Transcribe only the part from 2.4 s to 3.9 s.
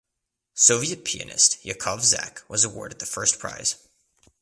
was awarded the first prize.